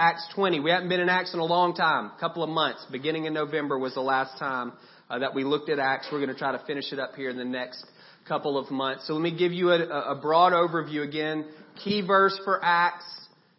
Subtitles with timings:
[0.00, 0.60] Acts 20.
[0.60, 2.86] We haven't been in Acts in a long time, a couple of months.
[2.90, 4.72] Beginning in November was the last time
[5.10, 6.08] uh, that we looked at Acts.
[6.10, 7.84] We're going to try to finish it up here in the next
[8.26, 9.06] couple of months.
[9.06, 11.44] So let me give you a, a broad overview again.
[11.84, 13.04] Key verse for Acts,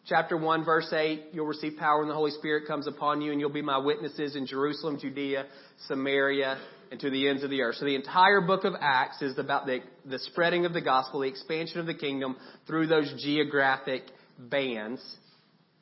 [0.08, 1.26] chapter 1, verse 8.
[1.32, 4.36] You'll receive power when the Holy Spirit comes upon you, and you'll be my witnesses
[4.36, 5.46] in Jerusalem, Judea,
[5.86, 6.58] Samaria,
[6.90, 7.76] and to the ends of the earth.
[7.76, 11.28] So the entire book of Acts is about the, the spreading of the gospel, the
[11.28, 12.36] expansion of the kingdom
[12.66, 14.02] through those geographic
[14.40, 15.04] bands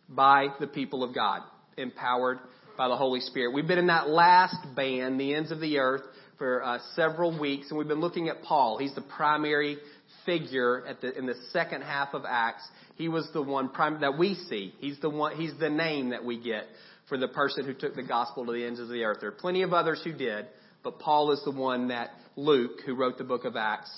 [0.09, 1.41] by the people of God,
[1.77, 2.39] empowered
[2.77, 3.53] by the Holy Spirit.
[3.53, 6.03] We've been in that last band, the ends of the earth,
[6.37, 8.77] for uh, several weeks, and we've been looking at Paul.
[8.77, 9.77] He's the primary
[10.25, 12.65] figure the, in the second half of Acts.
[12.95, 14.73] He was the one prim- that we see.
[14.79, 15.35] He's the one.
[15.35, 16.65] He's the name that we get
[17.09, 19.17] for the person who took the gospel to the ends of the earth.
[19.19, 20.45] There are plenty of others who did,
[20.83, 23.91] but Paul is the one that Luke, who wrote the book of Acts,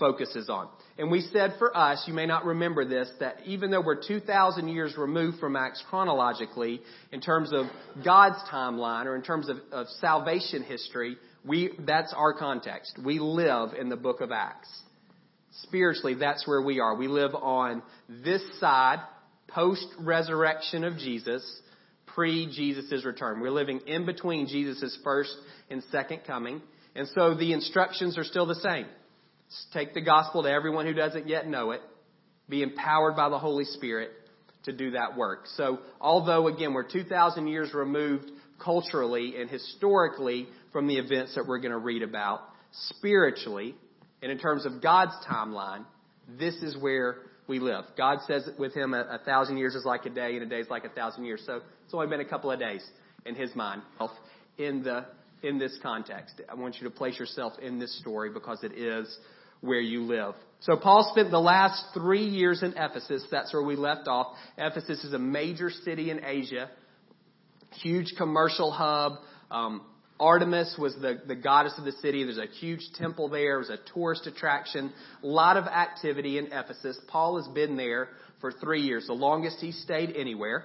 [0.00, 0.68] focuses on.
[0.98, 4.68] And we said for us, you may not remember this, that even though we're 2,000
[4.68, 6.80] years removed from Acts chronologically,
[7.12, 7.66] in terms of
[8.04, 12.98] God's timeline or in terms of, of salvation history, we, that's our context.
[13.04, 14.68] We live in the book of Acts.
[15.62, 16.96] Spiritually, that's where we are.
[16.96, 18.98] We live on this side,
[19.48, 21.44] post resurrection of Jesus,
[22.06, 23.40] pre Jesus' return.
[23.40, 25.34] We're living in between Jesus' first
[25.70, 26.62] and second coming.
[26.94, 28.86] And so the instructions are still the same.
[29.72, 31.80] Take the gospel to everyone who doesn't yet know it.
[32.48, 34.10] Be empowered by the Holy Spirit
[34.64, 35.46] to do that work.
[35.56, 38.30] So, although again, we're 2,000 years removed
[38.62, 42.40] culturally and historically from the events that we're going to read about,
[42.72, 43.74] spiritually,
[44.22, 45.84] and in terms of God's timeline,
[46.38, 47.16] this is where
[47.48, 47.84] we live.
[47.96, 50.60] God says with him a, a thousand years is like a day and a day
[50.60, 51.42] is like a thousand years.
[51.46, 52.86] So it's only been a couple of days
[53.26, 53.82] in his mind
[54.58, 55.06] in the
[55.42, 56.40] in this context.
[56.48, 59.18] I want you to place yourself in this story because it is
[59.60, 60.34] where you live.
[60.60, 63.24] So Paul spent the last three years in Ephesus.
[63.30, 64.36] That's where we left off.
[64.58, 66.70] Ephesus is a major city in Asia,
[67.76, 69.12] huge commercial hub.
[69.50, 69.82] Um,
[70.18, 72.24] Artemis was the, the goddess of the city.
[72.24, 73.56] There's a huge temple there.
[73.56, 74.92] It was a tourist attraction.
[75.22, 76.98] A lot of activity in Ephesus.
[77.08, 78.08] Paul has been there
[78.42, 80.64] for three years, the longest he stayed anywhere.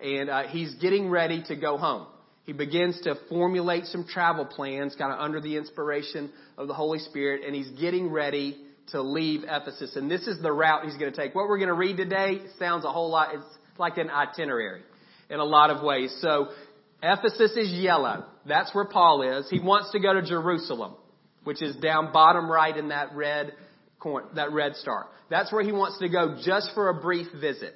[0.00, 2.06] And uh, he's getting ready to go home
[2.44, 6.98] he begins to formulate some travel plans, kind of under the inspiration of the Holy
[6.98, 9.96] Spirit, and he's getting ready to leave Ephesus.
[9.96, 11.34] And this is the route he's going to take.
[11.34, 13.44] What we're going to read today sounds a whole lot, it's
[13.78, 14.82] like an itinerary
[15.30, 16.14] in a lot of ways.
[16.20, 16.48] So,
[17.02, 18.24] Ephesus is yellow.
[18.46, 19.48] That's where Paul is.
[19.50, 20.94] He wants to go to Jerusalem,
[21.44, 23.52] which is down bottom right in that red
[24.34, 25.06] that red star.
[25.30, 27.74] That's where he wants to go just for a brief visit.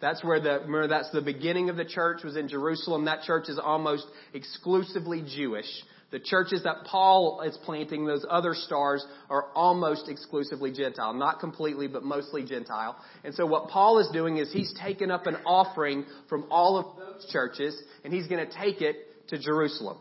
[0.00, 3.06] That's where the, remember that's the beginning of the church was in Jerusalem.
[3.06, 5.66] That church is almost exclusively Jewish.
[6.12, 11.14] The churches that Paul is planting, those other stars, are almost exclusively Gentile.
[11.14, 12.96] Not completely, but mostly Gentile.
[13.24, 16.96] And so what Paul is doing is he's taken up an offering from all of
[16.96, 18.96] those churches, and he's going to take it
[19.28, 19.98] to Jerusalem.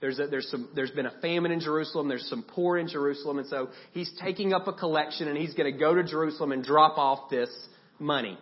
[0.00, 2.08] There's, a, there's, some, there's been a famine in Jerusalem.
[2.08, 3.38] There's some poor in Jerusalem.
[3.38, 6.62] And so he's taking up a collection, and he's going to go to Jerusalem and
[6.62, 7.50] drop off this
[7.98, 8.38] money.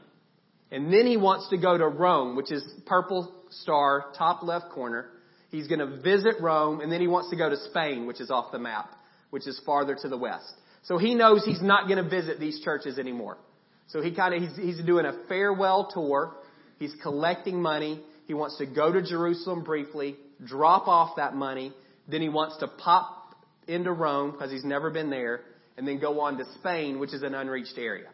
[0.72, 5.10] And then he wants to go to Rome, which is purple star, top left corner.
[5.50, 8.30] He's going to visit Rome, and then he wants to go to Spain, which is
[8.30, 8.90] off the map,
[9.30, 10.52] which is farther to the west.
[10.84, 13.36] So he knows he's not going to visit these churches anymore.
[13.88, 16.36] So he kind of, he's, he's doing a farewell tour.
[16.78, 18.00] He's collecting money.
[18.26, 21.72] He wants to go to Jerusalem briefly, drop off that money.
[22.08, 23.34] Then he wants to pop
[23.66, 25.40] into Rome because he's never been there,
[25.76, 28.08] and then go on to Spain, which is an unreached area.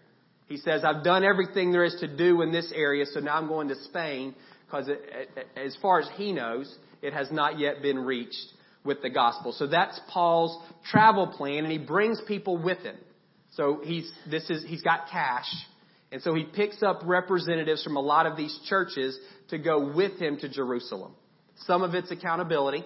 [0.47, 3.49] He says, I've done everything there is to do in this area, so now I'm
[3.49, 4.34] going to Spain
[4.65, 4.89] because
[5.57, 8.53] as far as he knows, it has not yet been reached
[8.85, 9.53] with the gospel.
[9.53, 10.56] So that's Paul's
[10.91, 12.97] travel plan, and he brings people with him.
[13.53, 15.49] So he's, this is, he's got cash,
[16.12, 19.19] and so he picks up representatives from a lot of these churches
[19.49, 21.12] to go with him to Jerusalem.
[21.61, 22.85] Some of it's accountability,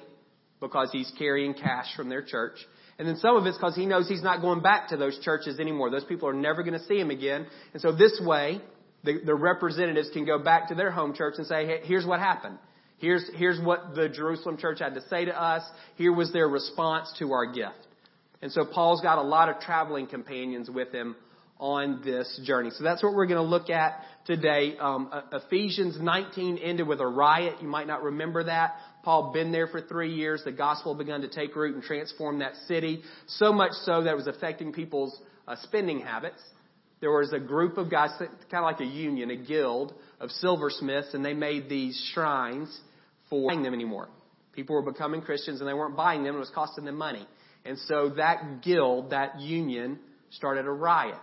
[0.61, 2.59] because he's carrying cash from their church.
[3.01, 5.59] And then some of it's because he knows he's not going back to those churches
[5.59, 5.89] anymore.
[5.89, 7.47] Those people are never going to see him again.
[7.73, 8.61] And so this way,
[9.05, 12.21] the, the representatives can go back to their home church and say, hey, here's what
[12.21, 12.59] happened.
[12.99, 15.63] Here's, here's what the Jerusalem church had to say to us.
[15.97, 17.87] Here was their response to our gift.
[18.43, 21.17] And so Paul's got a lot of traveling companions with him
[21.59, 22.69] on this journey.
[22.71, 24.77] So that's what we're going to look at today.
[24.79, 27.57] Um, Ephesians 19 ended with a riot.
[27.63, 28.77] You might not remember that.
[29.03, 30.43] Paul been there for three years.
[30.45, 33.03] The gospel begun to take root and transform that city.
[33.27, 35.19] So much so that it was affecting people's
[35.49, 36.41] uh, spending habits.
[37.01, 41.15] There was a group of guys, kind of like a union, a guild of silversmiths,
[41.15, 42.79] and they made these shrines
[43.31, 44.09] for buying them anymore.
[44.53, 46.37] People were becoming Christians and they weren't buying them.
[46.37, 47.27] It was costing them money.
[47.65, 49.99] And so that guild, that union,
[50.31, 51.17] started a riot.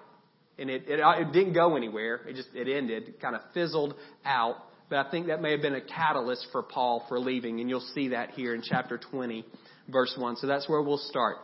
[0.57, 2.21] And it, it, it didn't go anywhere.
[2.27, 3.93] It just, it ended, kind of fizzled
[4.25, 4.55] out
[4.89, 7.87] but I think that may have been a catalyst for Paul for leaving, and you'll
[7.93, 9.45] see that here in chapter 20,
[9.89, 10.37] verse 1.
[10.37, 11.37] So that's where we'll start.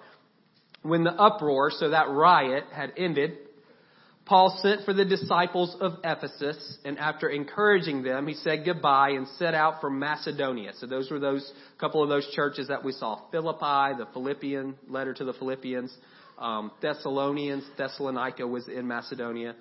[0.81, 3.37] When the uproar, so that riot, had ended,
[4.25, 9.27] Paul sent for the disciples of Ephesus, and after encouraging them, he said goodbye and
[9.37, 10.71] set out for Macedonia.
[10.77, 15.13] So those were those couple of those churches that we saw: Philippi, the Philippian letter
[15.13, 15.93] to the Philippians,
[16.37, 19.55] um, Thessalonians, Thessalonica was in Macedonia.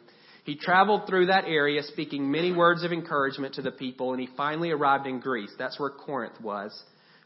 [0.45, 4.29] He traveled through that area, speaking many words of encouragement to the people, and he
[4.37, 5.53] finally arrived in Greece.
[5.57, 6.77] That's where Corinth was,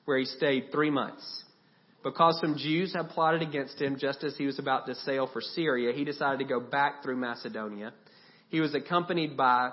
[0.05, 1.45] where he stayed three months.
[2.03, 5.41] Because some Jews had plotted against him just as he was about to sail for
[5.41, 7.93] Syria, he decided to go back through Macedonia.
[8.51, 9.71] He was accompanied by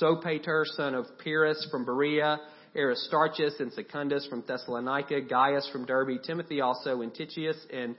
[0.00, 2.38] Sopater, son of Pyrrhus from Berea,
[2.76, 7.96] Aristarchus and Secundus from Thessalonica, Gaius from Derbe, Timothy also, and Tychicus and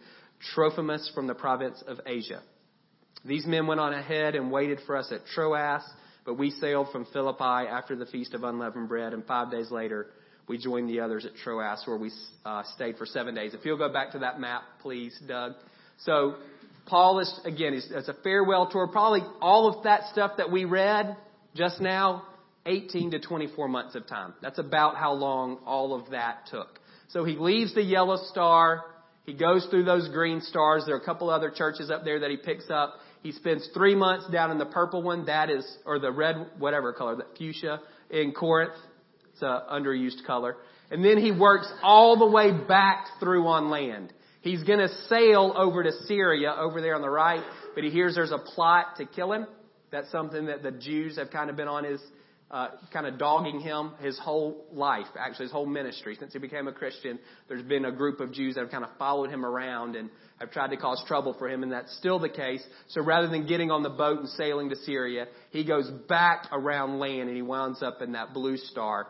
[0.54, 2.42] Trophimus from the province of Asia.
[3.28, 5.82] These men went on ahead and waited for us at Troas,
[6.26, 10.08] but we sailed from Philippi after the feast of unleavened bread, and five days later
[10.48, 12.10] we joined the others at Troas where we
[12.46, 13.54] uh, stayed for seven days.
[13.54, 15.54] If you'll go back to that map, please, Doug.
[16.00, 16.36] So
[16.86, 18.88] Paul is, again, it's a farewell tour.
[18.88, 21.18] Probably all of that stuff that we read
[21.54, 22.24] just now,
[22.66, 24.34] 18 to 24 months of time.
[24.42, 26.80] That's about how long all of that took.
[27.10, 28.86] So he leaves the yellow star.
[29.26, 30.84] He goes through those green stars.
[30.86, 32.96] There are a couple other churches up there that he picks up.
[33.24, 35.26] He spends three months down in the purple one.
[35.26, 38.74] That is, or the red, whatever color, that fuchsia in Corinth.
[39.34, 40.56] It's an underused color.
[40.90, 44.14] And then he works all the way back through on land.
[44.42, 47.44] He's going to sail over to Syria over there on the right,
[47.76, 49.46] but he hears there's a plot to kill him.
[49.92, 52.02] That's something that the Jews have kind of been on his,
[52.50, 56.16] uh, kind of dogging him his whole life, actually his whole ministry.
[56.20, 58.92] Since he became a Christian, there's been a group of Jews that have kind of
[58.98, 60.10] followed him around and
[60.40, 62.64] have tried to cause trouble for him, and that's still the case.
[62.90, 67.00] So rather than getting on the boat and sailing to Syria, he goes back around
[67.00, 69.08] land and he winds up in that blue star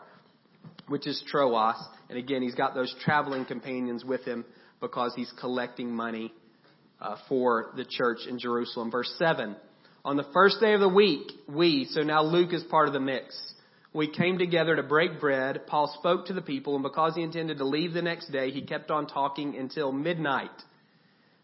[0.88, 1.76] which is Troas.
[2.08, 4.44] And again, he's got those traveling companions with him
[4.80, 6.32] because he's collecting money
[7.00, 8.90] uh, for the church in Jerusalem.
[8.90, 9.56] Verse 7.
[10.08, 12.98] On the first day of the week, we, so now Luke is part of the
[12.98, 13.38] mix,
[13.92, 15.66] we came together to break bread.
[15.66, 18.62] Paul spoke to the people, and because he intended to leave the next day, he
[18.62, 20.48] kept on talking until midnight.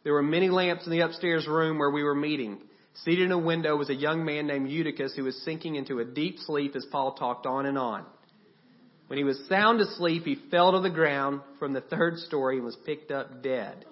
[0.02, 2.56] There were many lamps in the upstairs room where we were meeting.
[3.05, 6.05] Seated in a window was a young man named Eutychus who was sinking into a
[6.06, 8.06] deep sleep as Paul talked on and on.
[9.08, 12.64] When he was sound asleep, he fell to the ground from the third story and
[12.64, 13.84] was picked up dead.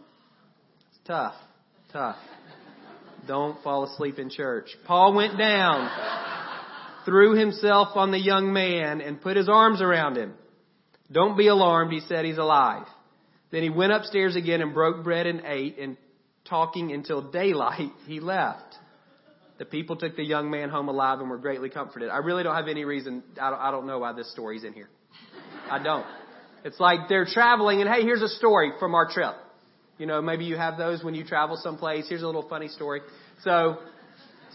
[0.88, 1.34] It's tough.
[1.92, 2.16] Tough.
[3.26, 4.68] Don't fall asleep in church.
[4.86, 5.90] Paul went down,
[7.04, 10.34] threw himself on the young man, and put his arms around him.
[11.10, 12.86] Don't be alarmed, he said, he's alive.
[13.50, 15.96] Then he went upstairs again and broke bread and ate, and
[16.48, 18.76] talking until daylight, he left.
[19.58, 22.08] The people took the young man home alive and were greatly comforted.
[22.08, 24.88] I really don't have any reason, I don't, know why this story's in here.
[25.70, 26.06] I don't.
[26.64, 29.34] It's like they're traveling and hey, here's a story from our trip.
[30.02, 32.08] You know, maybe you have those when you travel someplace.
[32.08, 33.02] Here's a little funny story.
[33.44, 33.78] So,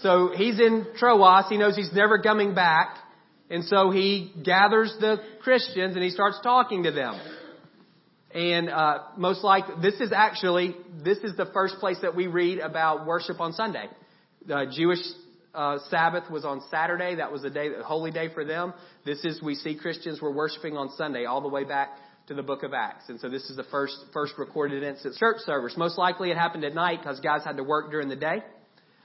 [0.01, 1.45] so he's in Troas.
[1.47, 2.97] He knows he's never coming back.
[3.49, 7.17] And so he gathers the Christians and he starts talking to them.
[8.33, 12.59] And uh, most likely, this is actually this is the first place that we read
[12.59, 13.85] about worship on Sunday.
[14.45, 14.99] The Jewish
[15.55, 17.15] uh, Sabbath was on Saturday.
[17.15, 18.73] That was a day, a holy day for them.
[19.05, 21.91] This is we see Christians were worshiping on Sunday, all the way back
[22.27, 25.37] to the Book of Acts, and so this is the first first recorded instance church
[25.45, 25.75] service.
[25.77, 28.43] Most likely, it happened at night because guys had to work during the day.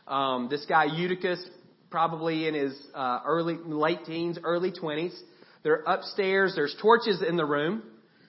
[0.09, 1.41] Um, this guy Eutychus,
[1.89, 5.19] probably in his uh, early late teens, early twenties.
[5.63, 6.55] They're upstairs.
[6.57, 7.85] There's torches in the room,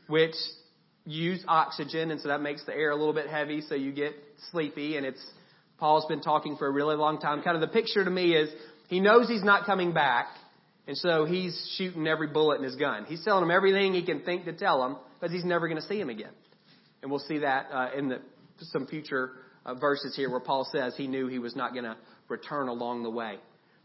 [0.07, 0.35] which
[1.05, 4.13] use oxygen, and so that makes the air a little bit heavy, so you get
[4.51, 5.25] sleepy, and it's
[5.79, 7.41] Paul's been talking for a really long time.
[7.41, 8.49] Kind of the picture to me is
[8.87, 10.27] he knows he's not coming back,
[10.87, 13.05] and so he's shooting every bullet in his gun.
[13.05, 15.87] He's telling them everything he can think to tell them because he's never going to
[15.87, 16.31] see him again.
[17.01, 18.19] And we'll see that uh, in the,
[18.59, 19.31] some future
[19.65, 21.95] uh, verses here where Paul says he knew he was not going to
[22.27, 23.37] return along the way.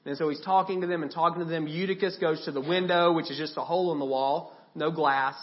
[0.05, 1.67] And so he's talking to them and talking to them.
[1.67, 5.35] Eutychus goes to the window, which is just a hole in the wall, no glass,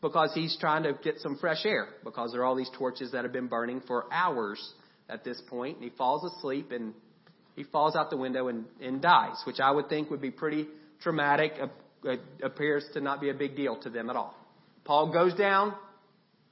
[0.00, 3.24] because he's trying to get some fresh air because there are all these torches that
[3.24, 4.72] have been burning for hours
[5.08, 5.76] at this point.
[5.76, 6.94] and he falls asleep and
[7.56, 10.66] he falls out the window and, and dies, which I would think would be pretty
[11.00, 11.52] traumatic.
[11.60, 11.66] Uh,
[12.42, 14.34] appears to not be a big deal to them at all.
[14.84, 15.74] Paul goes down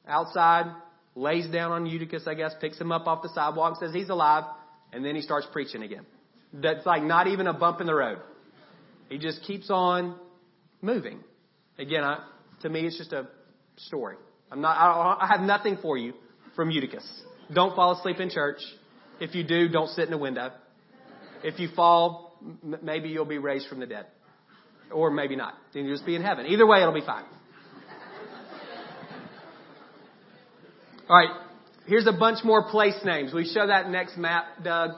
[0.09, 0.67] outside,
[1.15, 4.45] lays down on Eutychus, I guess, picks him up off the sidewalk, says he's alive,
[4.93, 6.07] and then he starts preaching again.
[6.55, 8.19] That's like not even a bump in the road.
[9.09, 10.17] He just keeps on
[10.81, 11.21] moving.
[11.79, 12.25] Again, I,
[12.63, 13.29] to me, it's just a
[13.77, 14.17] story.
[14.51, 16.15] I'm not, I, I have nothing for you
[16.57, 17.07] from Eutychus.
[17.53, 18.61] Don't fall asleep in church.
[19.21, 20.51] If you do, don't sit in a window.
[21.45, 22.39] If you fall,
[22.83, 24.07] maybe you'll be raised from the dead.
[24.93, 25.55] Or maybe not.
[25.73, 26.47] Then you'll just be in heaven.
[26.47, 27.25] Either way, it'll be fine.
[31.09, 31.31] All right.
[31.87, 33.35] Here's a bunch more place names.
[33.35, 34.91] We show that next map, Doug.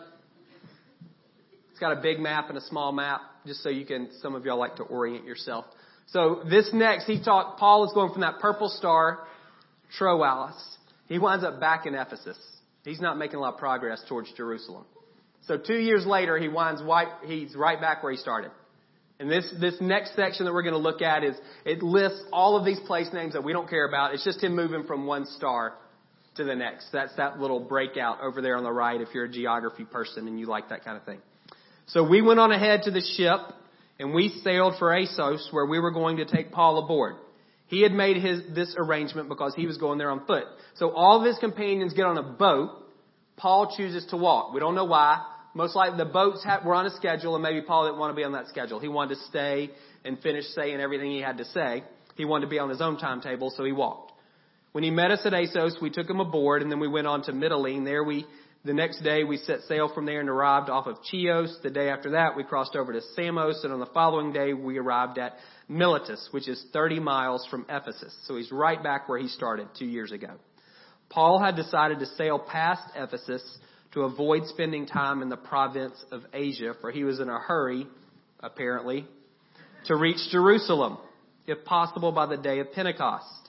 [1.70, 4.44] It's got a big map and a small map, just so you can, some of
[4.44, 5.64] y'all like to orient yourself.
[6.08, 9.26] So this next, he talked, Paul is going from that purple star,
[9.98, 10.54] Troas.
[11.08, 12.38] He winds up back in Ephesus.
[12.84, 14.84] He's not making a lot of progress towards Jerusalem.
[15.46, 18.50] So two years later, he winds white, he's right back where he started.
[19.21, 22.56] And this, this next section that we're going to look at is, it lists all
[22.56, 24.12] of these place names that we don't care about.
[24.12, 25.75] It's just him moving from one star
[26.37, 26.88] to the next.
[26.92, 30.38] That's that little breakout over there on the right if you're a geography person and
[30.40, 31.21] you like that kind of thing.
[31.87, 33.54] So we went on ahead to the ship
[34.00, 37.16] and we sailed for Assos where we were going to take Paul aboard.
[37.66, 40.44] He had made his, this arrangement because he was going there on foot.
[40.75, 42.71] So all of his companions get on a boat.
[43.37, 44.52] Paul chooses to walk.
[44.52, 45.25] We don't know why.
[45.54, 48.25] Most likely the boats were on a schedule and maybe Paul didn't want to be
[48.25, 48.80] on that schedule.
[48.80, 49.70] He wanted to stay
[50.04, 51.84] and finish saying everything he had to say.
[52.16, 54.12] He wanted to be on his own timetable, so he walked.
[54.73, 57.23] When he met us at Assos, we took him aboard and then we went on
[57.25, 57.84] to Mytilene.
[57.84, 58.26] There we,
[58.64, 61.56] the next day we set sail from there and arrived off of Chios.
[61.62, 64.78] The day after that we crossed over to Samos and on the following day we
[64.78, 65.34] arrived at
[65.68, 68.12] Miletus, which is 30 miles from Ephesus.
[68.26, 70.30] So he's right back where he started two years ago.
[71.11, 73.42] Paul had decided to sail past Ephesus
[73.94, 77.86] to avoid spending time in the province of Asia, for he was in a hurry,
[78.40, 79.06] apparently,
[79.86, 80.98] to reach Jerusalem,
[81.46, 83.48] if possible by the day of Pentecost.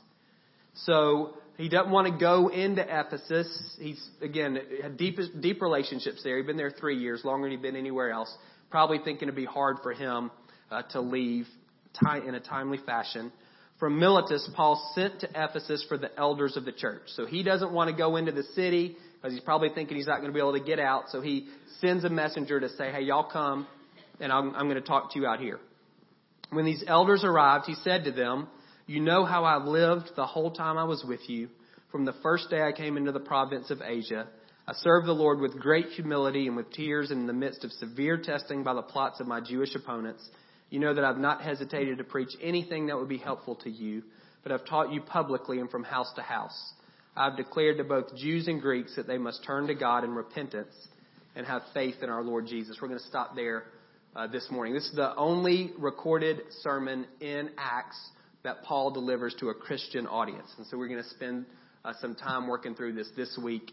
[0.75, 3.75] So he doesn't want to go into Ephesus.
[3.79, 6.37] He's, again, had deep, deep relationships there.
[6.37, 8.33] He'd been there three years, longer than he'd been anywhere else.
[8.69, 10.31] Probably thinking it'd be hard for him
[10.69, 11.47] uh, to leave
[12.01, 13.31] in a timely fashion.
[13.79, 17.03] From Miletus, Paul sent to Ephesus for the elders of the church.
[17.07, 20.21] So he doesn't want to go into the city because he's probably thinking he's not
[20.21, 21.05] going to be able to get out.
[21.09, 21.47] So he
[21.81, 23.67] sends a messenger to say, hey, y'all come
[24.21, 25.59] and I'm, I'm going to talk to you out here.
[26.51, 28.47] When these elders arrived, he said to them,
[28.87, 31.49] you know how I lived the whole time I was with you,
[31.91, 34.27] from the first day I came into the province of Asia.
[34.67, 37.71] I served the Lord with great humility and with tears and in the midst of
[37.71, 40.27] severe testing by the plots of my Jewish opponents.
[40.69, 44.03] You know that I've not hesitated to preach anything that would be helpful to you,
[44.43, 46.73] but I've taught you publicly and from house to house.
[47.15, 50.73] I've declared to both Jews and Greeks that they must turn to God in repentance
[51.35, 52.77] and have faith in our Lord Jesus.
[52.81, 53.65] We're going to stop there
[54.15, 54.73] uh, this morning.
[54.73, 57.99] This is the only recorded sermon in Acts
[58.43, 60.47] that Paul delivers to a Christian audience.
[60.57, 61.45] And so we're going to spend
[61.83, 63.71] uh, some time working through this this week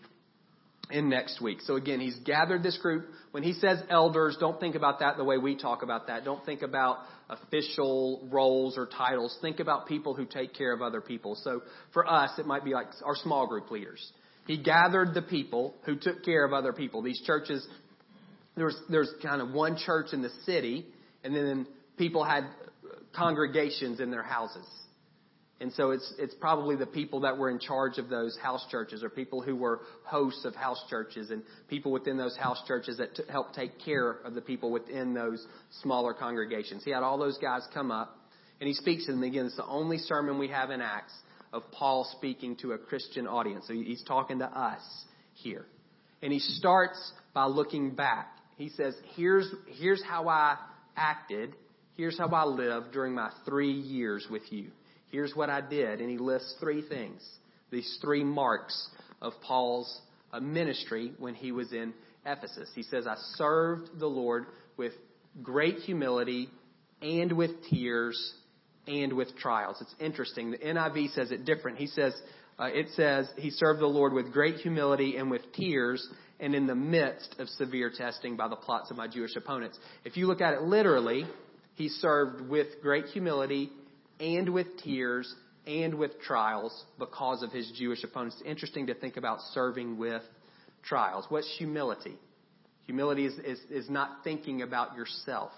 [0.92, 1.60] and next week.
[1.62, 3.06] So again, he's gathered this group.
[3.32, 6.24] When he says elders, don't think about that the way we talk about that.
[6.24, 9.36] Don't think about official roles or titles.
[9.40, 11.34] Think about people who take care of other people.
[11.42, 14.12] So for us, it might be like our small group leaders.
[14.46, 17.02] He gathered the people who took care of other people.
[17.02, 17.66] These churches,
[18.56, 20.86] there's, there's kind of one church in the city,
[21.24, 22.44] and then people had
[23.14, 24.66] congregations in their houses.
[25.62, 29.04] And so it's, it's probably the people that were in charge of those house churches
[29.04, 33.14] or people who were hosts of house churches and people within those house churches that
[33.14, 35.46] t- help take care of the people within those
[35.82, 36.82] smaller congregations.
[36.84, 38.18] He had all those guys come up
[38.60, 39.22] and he speaks to them.
[39.22, 41.14] Again, it's the only sermon we have in Acts
[41.52, 43.66] of Paul speaking to a Christian audience.
[43.68, 44.82] So he's talking to us
[45.34, 45.64] here.
[46.22, 48.36] And he starts by looking back.
[48.56, 50.56] He says, here's, here's how I
[50.96, 51.54] acted
[51.94, 54.70] Here's how I lived during my three years with you.
[55.12, 56.00] Here's what I did.
[56.00, 57.22] And he lists three things,
[57.70, 58.88] these three marks
[59.20, 60.00] of Paul's
[60.32, 61.92] uh, ministry when he was in
[62.26, 62.70] Ephesus.
[62.74, 64.92] He says, I served the Lord with
[65.42, 66.48] great humility
[67.02, 68.34] and with tears
[68.86, 69.76] and with trials.
[69.80, 70.52] It's interesting.
[70.52, 71.78] The NIV says it different.
[71.78, 72.14] He says,
[72.58, 76.06] uh, it says he served the Lord with great humility and with tears
[76.40, 79.78] and in the midst of severe testing by the plots of my Jewish opponents.
[80.04, 81.26] If you look at it literally,
[81.74, 83.70] he served with great humility
[84.20, 85.32] and with tears
[85.66, 88.36] and with trials because of his Jewish opponents.
[88.40, 90.22] It's interesting to think about serving with
[90.82, 91.26] trials.
[91.28, 92.18] What's humility?
[92.84, 95.52] Humility is, is, is not thinking about yourself.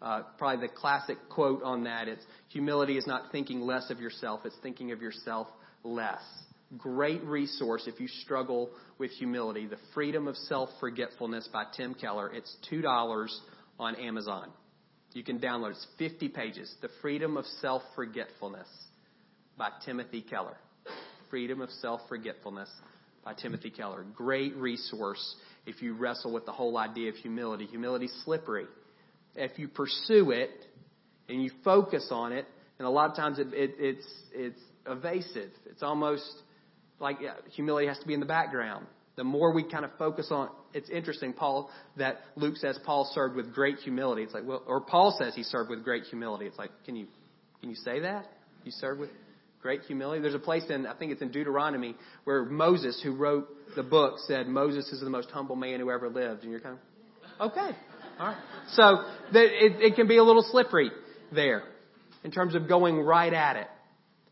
[0.00, 4.40] Uh, probably the classic quote on that is humility is not thinking less of yourself,
[4.44, 5.48] it's thinking of yourself
[5.82, 6.22] less.
[6.76, 9.66] Great resource if you struggle with humility.
[9.66, 12.30] The Freedom of Self Forgetfulness by Tim Keller.
[12.32, 13.28] It's $2
[13.80, 14.50] on Amazon.
[15.12, 15.70] You can download.
[15.70, 16.72] It's 50 pages.
[16.82, 18.68] The Freedom of Self Forgetfulness
[19.56, 20.56] by Timothy Keller.
[21.30, 22.68] Freedom of Self Forgetfulness
[23.24, 24.04] by Timothy Keller.
[24.14, 25.36] Great resource
[25.66, 27.66] if you wrestle with the whole idea of humility.
[27.66, 28.66] Humility's slippery.
[29.34, 30.50] If you pursue it
[31.28, 32.46] and you focus on it,
[32.78, 35.50] and a lot of times it, it, it's it's evasive.
[35.66, 36.30] It's almost
[37.00, 38.86] like yeah, humility has to be in the background.
[39.16, 43.36] the more we kind of focus on, it's interesting, Paul, that Luke says Paul served
[43.36, 44.22] with great humility.
[44.22, 46.46] It's like, well, or Paul says he served with great humility.
[46.46, 47.06] It's like, can you,
[47.60, 48.26] can you say that?
[48.64, 49.10] You served with
[49.62, 50.20] great humility.
[50.20, 54.14] There's a place in, I think it's in Deuteronomy, where Moses, who wrote the book,
[54.26, 56.42] said Moses is the most humble man who ever lived.
[56.42, 56.78] And you're kind
[57.40, 57.76] of, okay.
[58.18, 58.36] All right.
[58.72, 60.90] So it, it can be a little slippery
[61.32, 61.62] there
[62.24, 63.68] in terms of going right at it.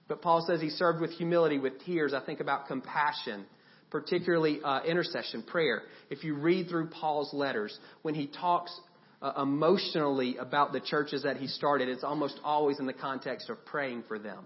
[0.09, 2.15] But Paul says he served with humility, with tears.
[2.15, 3.47] I think about compassion
[3.91, 5.83] particularly uh, intercession, prayer.
[6.11, 8.79] If you read through Paul's letters, when he talks
[9.23, 13.65] uh, emotionally about the churches that he started, it's almost always in the context of
[13.65, 14.45] praying for them.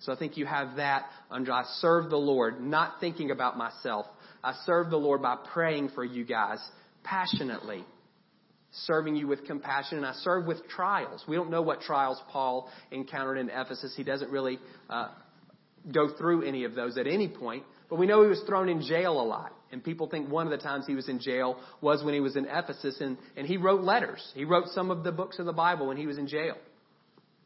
[0.00, 4.06] So I think you have that under I serve the Lord, not thinking about myself.
[4.42, 6.58] I serve the Lord by praying for you guys
[7.04, 7.84] passionately,
[8.72, 11.24] serving you with compassion, and I serve with trials.
[11.28, 13.94] We don't know what trials Paul encountered in Ephesus.
[13.96, 14.58] He doesn't really
[14.90, 15.08] uh,
[15.92, 17.62] go through any of those at any point.
[17.92, 19.52] But we know he was thrown in jail a lot.
[19.70, 22.36] And people think one of the times he was in jail was when he was
[22.36, 24.32] in Ephesus and, and he wrote letters.
[24.34, 26.56] He wrote some of the books of the Bible when he was in jail.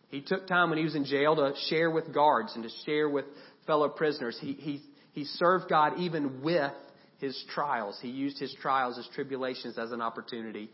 [0.06, 3.08] He took time when he was in jail to share with guards and to share
[3.08, 3.24] with
[3.66, 4.38] fellow prisoners.
[4.40, 4.82] He, he,
[5.14, 6.70] he served God even with
[7.18, 7.98] his trials.
[8.00, 10.70] He used his trials, his tribulations as an opportunity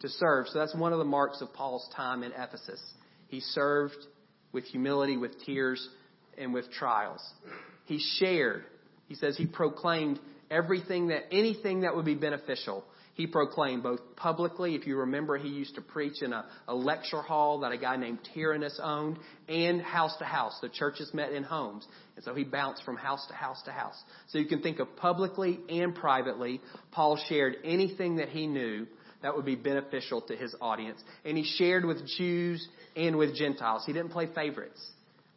[0.00, 0.48] to serve.
[0.48, 2.82] So that's one of the marks of Paul's time in Ephesus.
[3.28, 4.04] He served
[4.50, 5.88] with humility, with tears,
[6.36, 7.22] and with trials.
[7.84, 8.64] He shared
[9.12, 10.18] he says he proclaimed
[10.50, 12.82] everything that, anything that would be beneficial.
[13.12, 17.20] He proclaimed both publicly, if you remember, he used to preach in a, a lecture
[17.20, 19.18] hall that a guy named Tyrannus owned,
[19.50, 20.58] and house to house.
[20.62, 21.86] The churches met in homes.
[22.16, 24.02] And so he bounced from house to house to house.
[24.28, 28.86] So you can think of publicly and privately, Paul shared anything that he knew
[29.20, 31.02] that would be beneficial to his audience.
[31.26, 32.66] And he shared with Jews
[32.96, 33.82] and with Gentiles.
[33.84, 34.82] He didn't play favorites.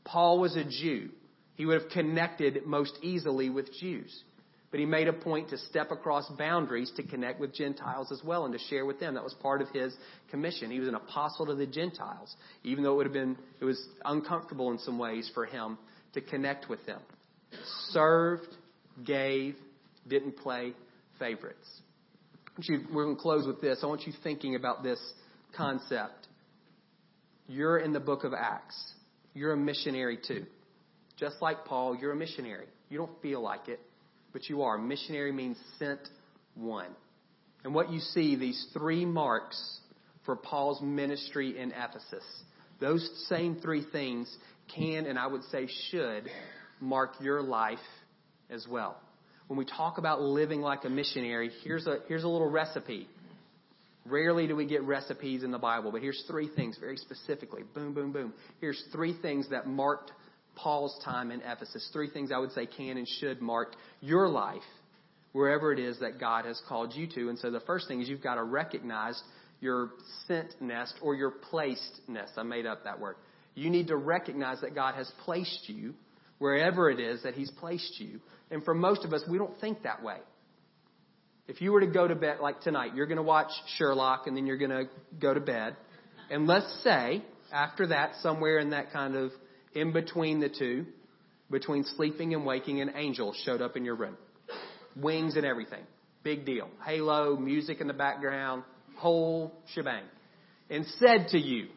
[0.06, 1.10] Paul was a Jew.
[1.56, 4.24] He would have connected most easily with Jews.
[4.72, 8.44] But he made a point to step across boundaries to connect with Gentiles as well
[8.44, 9.14] and to share with them.
[9.14, 9.96] That was part of his
[10.30, 10.70] commission.
[10.70, 13.82] He was an apostle to the Gentiles, even though it would have been, it was
[14.04, 15.78] uncomfortable in some ways for him
[16.14, 17.00] to connect with them.
[17.92, 18.50] Served,
[19.06, 19.56] gave,
[20.08, 20.74] didn't play
[21.20, 21.68] favorites.
[22.68, 23.80] We're going to close with this.
[23.82, 25.00] I want you thinking about this
[25.56, 26.28] concept.
[27.48, 28.94] You're in the book of Acts.
[29.34, 30.46] You're a missionary too.
[31.18, 32.68] Just like Paul, you're a missionary.
[32.90, 33.80] You don't feel like it,
[34.34, 34.78] but you are.
[34.78, 36.00] Missionary means sent
[36.56, 36.90] one.
[37.64, 39.80] And what you see, these three marks
[40.26, 42.24] for Paul's ministry in Ephesus,
[42.80, 44.34] those same three things
[44.76, 46.30] can and I would say should
[46.80, 47.78] mark your life
[48.50, 49.00] as well.
[49.48, 53.08] When we talk about living like a missionary, here's a, here's a little recipe.
[54.08, 57.62] Rarely do we get recipes in the Bible, but here's three things very specifically.
[57.74, 58.34] Boom, boom, boom.
[58.60, 60.12] Here's three things that marked
[60.56, 61.90] Paul's time in Ephesus.
[61.94, 64.62] Three things I would say can and should mark your life
[65.32, 67.30] wherever it is that God has called you to.
[67.30, 69.22] And so the first thing is you've got to recognize
[69.60, 69.92] your
[70.30, 72.30] sentness or your placedness.
[72.38, 73.16] I made up that word.
[73.54, 75.94] You need to recognize that God has placed you
[76.40, 78.20] wherever it is that He's placed you.
[78.52, 80.18] And for most of us, we don't think that way.
[81.48, 84.36] If you were to go to bed, like tonight, you're going to watch Sherlock and
[84.36, 84.86] then you're going to
[85.20, 85.76] go to bed.
[86.30, 89.32] And let's say, after that, somewhere in that kind of
[89.76, 90.86] in between the two,
[91.52, 94.18] between sleeping and waking, an angel showed up in your room.
[94.96, 95.84] Wings and everything.
[96.24, 96.70] Big deal.
[96.84, 98.64] Halo, music in the background,
[98.96, 100.04] whole shebang.
[100.70, 101.68] And said to you,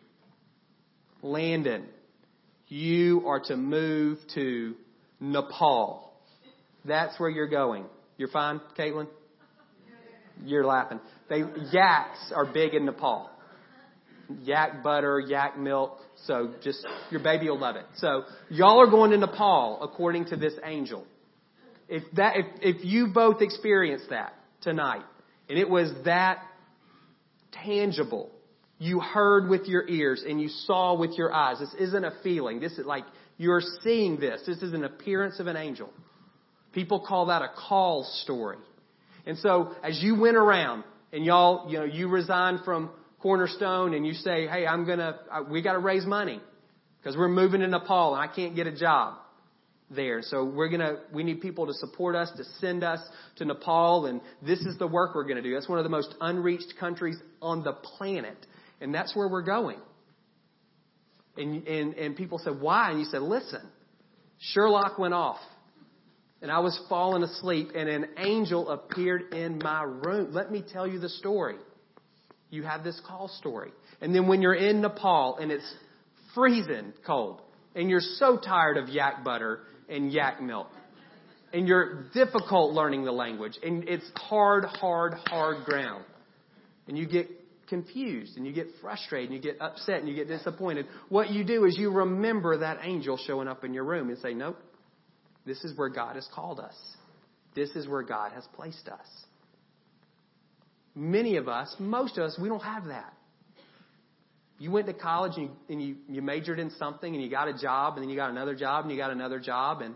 [1.22, 1.84] Landon,
[2.68, 4.74] you are to move to
[5.20, 6.12] Nepal.
[6.84, 7.84] That's where you're going.
[8.16, 9.08] You're fine, Caitlin?
[10.44, 11.00] You're laughing.
[11.28, 13.28] They, yaks are big in Nepal
[14.42, 16.00] yak butter, yak milk.
[16.26, 17.84] So just, your baby will love it.
[17.96, 21.06] So y'all are going to Nepal according to this angel.
[21.88, 25.04] If that, if, if you both experienced that tonight,
[25.48, 26.42] and it was that
[27.52, 28.30] tangible,
[28.78, 31.58] you heard with your ears and you saw with your eyes.
[31.58, 32.60] This isn't a feeling.
[32.60, 33.04] This is like
[33.36, 34.42] you're seeing this.
[34.46, 35.90] This is an appearance of an angel.
[36.72, 38.58] People call that a call story.
[39.26, 44.06] And so as you went around and y'all, you know, you resigned from Cornerstone and
[44.06, 45.18] you say, hey, I'm gonna,
[45.50, 46.40] we gotta raise money
[47.00, 49.14] because we're moving to Nepal and I can't get a job
[49.90, 50.22] there.
[50.22, 53.00] So we're gonna, we need people to support us, to send us
[53.36, 55.52] to Nepal and this is the work we're gonna do.
[55.52, 58.36] That's one of the most unreached countries on the planet
[58.80, 59.78] and that's where we're going.
[61.36, 62.90] And, and, and people said, why?
[62.90, 63.62] And you said, listen,
[64.38, 65.38] Sherlock went off
[66.40, 70.32] and I was falling asleep and an angel appeared in my room.
[70.32, 71.56] Let me tell you the story
[72.50, 73.70] you have this call story.
[74.00, 75.74] And then when you're in Nepal and it's
[76.34, 77.42] freezing cold
[77.74, 80.68] and you're so tired of yak butter and yak milk,
[81.52, 86.04] and you're difficult learning the language, and it's hard, hard, hard ground.
[86.86, 87.28] And you get
[87.68, 90.86] confused, and you get frustrated, and you get upset, and you get disappointed.
[91.08, 94.34] What you do is you remember that angel showing up in your room and say,
[94.34, 94.58] Nope,
[95.46, 96.74] this is where God has called us.
[97.54, 99.06] This is where God has placed us.
[100.98, 103.12] Many of us, most of us, we don't have that.
[104.58, 107.46] You went to college and, you, and you, you majored in something and you got
[107.46, 109.94] a job and then you got another job and you got another job and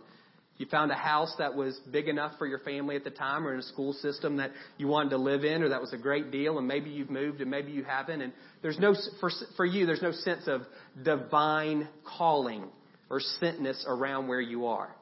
[0.58, 3.52] you found a house that was big enough for your family at the time or
[3.52, 6.30] in a school system that you wanted to live in or that was a great
[6.30, 9.86] deal and maybe you've moved and maybe you haven't and there's no for for you
[9.86, 10.60] there's no sense of
[11.02, 12.66] divine calling
[13.10, 14.94] or sentness around where you are.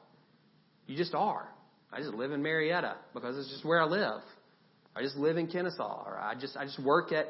[0.87, 1.47] You just are.
[1.93, 4.21] I just live in Marietta because it's just where I live.
[4.95, 7.27] I just live in Kennesaw or I just I just work at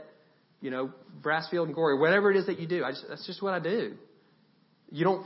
[0.61, 2.83] you know, Brasfield and Gorrie, whatever it is that you do.
[2.87, 3.95] Just, that's just what I do.
[4.91, 5.25] You don't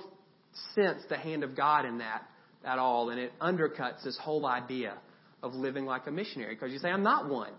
[0.73, 2.23] sense the hand of God in that
[2.63, 4.93] at all, and it undercuts this whole idea
[5.43, 7.51] of living like a missionary because you say, I'm not one.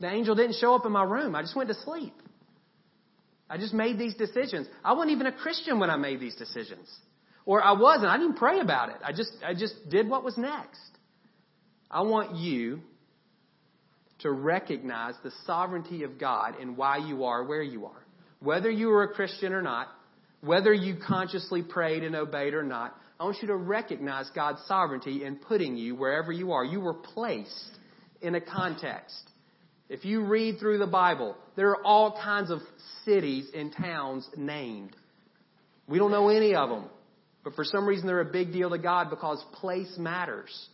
[0.00, 1.34] The angel didn't show up in my room.
[1.34, 2.14] I just went to sleep.
[3.48, 4.68] I just made these decisions.
[4.84, 6.88] I wasn't even a Christian when I made these decisions.
[7.46, 8.06] Or I wasn't.
[8.06, 8.96] I didn't pray about it.
[9.04, 10.80] I just, I just did what was next.
[11.90, 12.80] I want you
[14.24, 18.06] to recognize the sovereignty of God and why you are where you are.
[18.40, 19.88] Whether you are a Christian or not,
[20.40, 25.24] whether you consciously prayed and obeyed or not, I want you to recognize God's sovereignty
[25.24, 26.64] in putting you wherever you are.
[26.64, 27.70] You were placed
[28.22, 29.30] in a context.
[29.90, 32.60] If you read through the Bible, there are all kinds of
[33.04, 34.96] cities and towns named.
[35.86, 36.86] We don't know any of them,
[37.44, 40.68] but for some reason they're a big deal to God because place matters.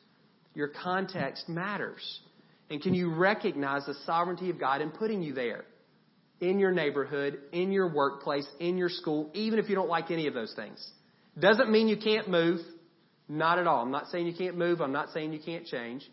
[0.54, 2.20] Your context matters.
[2.70, 5.64] And can you recognize the sovereignty of God in putting you there?
[6.40, 10.26] In your neighborhood, in your workplace, in your school, even if you don't like any
[10.26, 10.88] of those things.
[11.38, 12.60] Doesn't mean you can't move.
[13.28, 13.82] Not at all.
[13.82, 14.80] I'm not saying you can't move.
[14.80, 16.08] I'm not saying you can't change.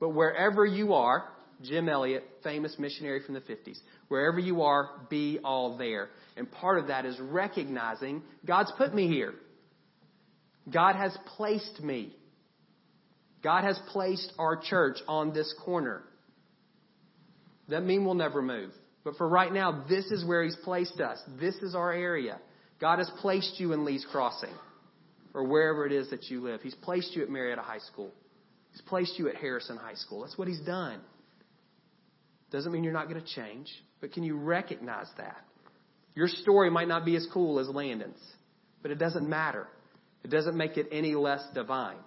[0.00, 1.28] But wherever you are,
[1.62, 6.08] Jim Elliot, famous missionary from the 50s, wherever you are, be all there.
[6.36, 9.34] And part of that is recognizing God's put me here.
[10.70, 12.14] God has placed me.
[13.42, 16.02] God has placed our church on this corner.
[17.68, 18.70] That mean we'll never move.
[19.04, 21.22] But for right now, this is where He's placed us.
[21.40, 22.40] This is our area.
[22.80, 24.54] God has placed you in Lee's Crossing
[25.34, 26.60] or wherever it is that you live.
[26.62, 28.12] He's placed you at Marietta High School.
[28.72, 30.22] He's placed you at Harrison High School.
[30.22, 31.00] That's what He's done.
[32.50, 33.68] Doesn't mean you're not going to change,
[34.00, 35.36] but can you recognize that?
[36.14, 38.20] Your story might not be as cool as Landon's,
[38.82, 39.68] but it doesn't matter.
[40.24, 41.98] It doesn't make it any less divine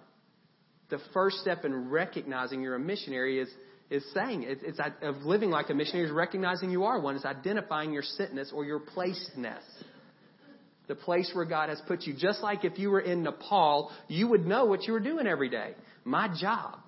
[0.92, 3.48] the first step in recognizing you're a missionary is
[3.90, 7.16] is saying it, it's of living like a missionary is recognizing you are one.
[7.16, 9.62] It's identifying your sentness or your placedness.
[10.88, 12.14] The place where God has put you.
[12.14, 15.48] Just like if you were in Nepal, you would know what you were doing every
[15.48, 15.74] day.
[16.04, 16.78] My job.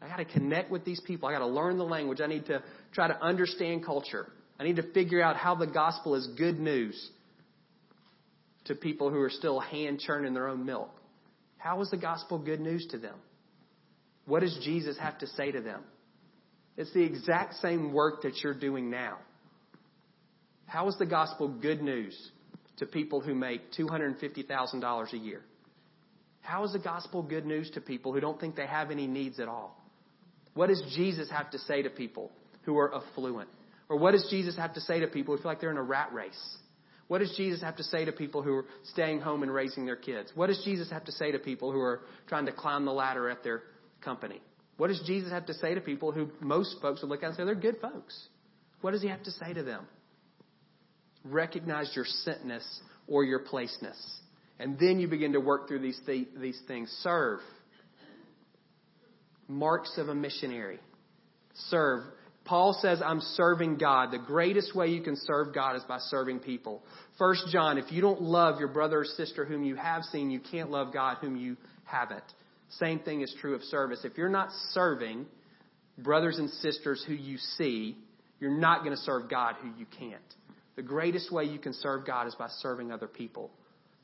[0.00, 1.28] I got to connect with these people.
[1.28, 2.20] I got to learn the language.
[2.20, 4.26] I need to try to understand culture.
[4.60, 7.10] I need to figure out how the gospel is good news
[8.66, 10.90] to people who are still hand churning their own milk.
[11.64, 13.14] How is the gospel good news to them?
[14.26, 15.82] What does Jesus have to say to them?
[16.76, 19.16] It's the exact same work that you're doing now.
[20.66, 22.14] How is the gospel good news
[22.76, 25.40] to people who make $250,000 a year?
[26.42, 29.40] How is the gospel good news to people who don't think they have any needs
[29.40, 29.82] at all?
[30.52, 32.30] What does Jesus have to say to people
[32.64, 33.48] who are affluent?
[33.88, 35.82] Or what does Jesus have to say to people who feel like they're in a
[35.82, 36.58] rat race?
[37.08, 39.96] What does Jesus have to say to people who are staying home and raising their
[39.96, 40.32] kids?
[40.34, 43.28] What does Jesus have to say to people who are trying to climb the ladder
[43.28, 43.62] at their
[44.00, 44.40] company?
[44.76, 47.36] What does Jesus have to say to people who most folks would look at and
[47.36, 48.28] say they're good folks?
[48.80, 49.86] What does he have to say to them?
[51.24, 52.64] Recognize your sentness
[53.06, 53.96] or your placeness.
[54.58, 56.90] And then you begin to work through these, th- these things.
[57.02, 57.40] Serve.
[59.48, 60.78] Marks of a missionary.
[61.68, 62.04] Serve.
[62.44, 64.10] Paul says, I'm serving God.
[64.10, 66.82] The greatest way you can serve God is by serving people.
[67.18, 70.40] First John, if you don't love your brother or sister whom you have seen, you
[70.40, 72.24] can't love God whom you haven't.
[72.78, 74.00] Same thing is true of service.
[74.04, 75.26] If you're not serving
[75.98, 77.96] brothers and sisters who you see,
[78.40, 80.20] you're not going to serve God who you can't.
[80.76, 83.50] The greatest way you can serve God is by serving other people.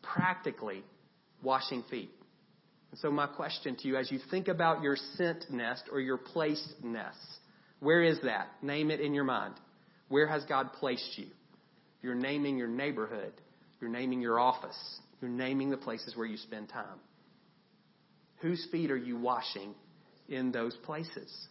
[0.03, 0.83] Practically,
[1.43, 2.11] washing feet.
[2.91, 7.17] And so my question to you, as you think about your sentness or your placedness,
[7.81, 8.49] where is that?
[8.63, 9.55] Name it in your mind.
[10.09, 11.27] Where has God placed you?
[12.03, 13.33] You're naming your neighborhood.
[13.81, 14.79] You're naming your office.
[15.21, 16.99] You're naming the places where you spend time.
[18.41, 19.75] Whose feet are you washing
[20.29, 21.49] in those places?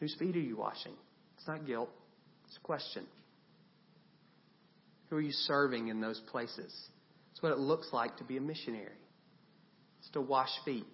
[0.00, 0.94] Whose feet are you washing?
[1.36, 1.90] It's not guilt,
[2.46, 3.04] it's a question.
[5.10, 6.74] Who are you serving in those places?
[7.32, 8.98] It's what it looks like to be a missionary.
[10.00, 10.86] It's to wash feet.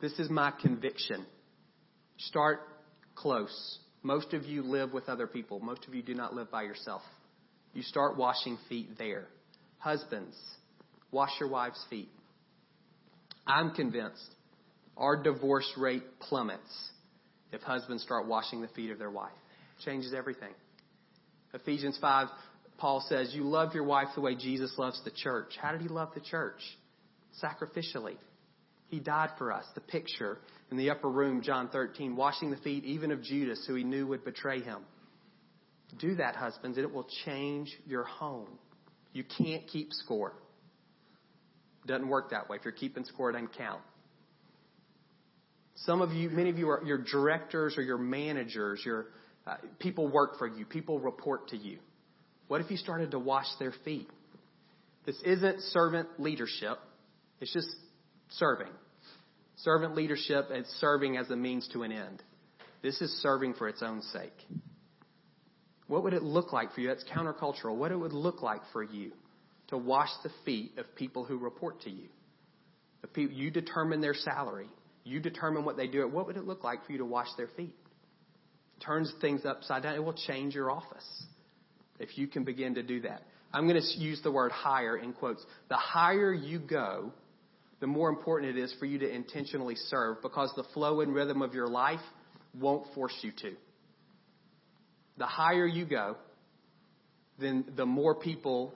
[0.00, 1.24] This is my conviction.
[2.18, 2.60] Start
[3.22, 3.78] close.
[4.02, 5.60] Most of you live with other people.
[5.60, 7.02] Most of you do not live by yourself.
[7.72, 9.26] You start washing feet there.
[9.78, 10.36] Husbands,
[11.10, 12.08] wash your wives' feet.
[13.46, 14.34] I'm convinced
[14.96, 16.90] our divorce rate plummets
[17.52, 19.30] if husbands start washing the feet of their wife.
[19.84, 20.52] Changes everything.
[21.54, 22.28] Ephesians 5,
[22.78, 25.52] Paul says, You love your wife the way Jesus loves the church.
[25.60, 26.60] How did he love the church?
[27.42, 28.16] Sacrificially.
[28.92, 29.64] He died for us.
[29.74, 30.36] The picture
[30.70, 34.06] in the upper room, John 13, washing the feet even of Judas, who he knew
[34.08, 34.82] would betray him.
[35.98, 38.50] Do that, husbands, and it will change your home.
[39.14, 40.34] You can't keep score.
[41.86, 42.58] Doesn't work that way.
[42.58, 43.80] If you're keeping score, it doesn't count.
[45.76, 49.06] Some of you, many of you are your directors or your managers, your
[49.46, 51.78] uh, people work for you, people report to you.
[52.48, 54.10] What if you started to wash their feet?
[55.06, 56.78] This isn't servant leadership.
[57.40, 57.74] It's just
[58.32, 58.68] serving.
[59.56, 62.22] Servant leadership is serving as a means to an end.
[62.82, 64.32] This is serving for its own sake.
[65.86, 66.88] What would it look like for you?
[66.88, 67.76] That's countercultural.
[67.76, 69.12] What it would look like for you
[69.68, 72.08] to wash the feet of people who report to you.
[73.16, 74.68] You determine their salary.
[75.04, 76.06] You determine what they do.
[76.08, 77.74] What would it look like for you to wash their feet?
[78.84, 79.94] Turns things upside down.
[79.94, 81.24] It will change your office
[81.98, 83.22] if you can begin to do that.
[83.52, 85.44] I'm going to use the word higher in quotes.
[85.68, 87.12] The higher you go,
[87.82, 91.42] the more important it is for you to intentionally serve because the flow and rhythm
[91.42, 91.98] of your life
[92.56, 93.54] won't force you to.
[95.18, 96.16] The higher you go,
[97.40, 98.72] then the more people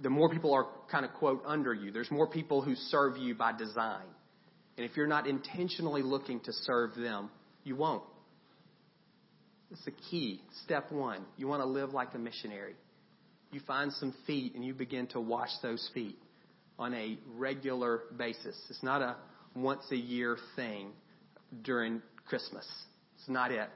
[0.00, 1.90] the more people are kind of quote under you.
[1.90, 4.04] There's more people who serve you by design.
[4.76, 7.30] And if you're not intentionally looking to serve them,
[7.64, 8.04] you won't.
[9.72, 10.40] It's the key.
[10.64, 11.24] Step one.
[11.36, 12.74] You want to live like a missionary.
[13.50, 16.18] You find some feet and you begin to wash those feet
[16.82, 18.56] on a regular basis.
[18.68, 19.16] It's not a
[19.54, 20.90] once a year thing
[21.62, 22.66] during Christmas.
[23.16, 23.68] It's not it.